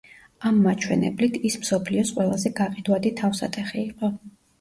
ამ 0.51 0.55
მაჩვენებლით 0.67 1.35
ის 1.49 1.57
მსოფლიოს 1.65 2.11
ყველაზე 2.15 2.51
გაყიდვადი 2.61 3.13
თავსატეხი 3.21 3.79
იყო. 3.83 4.11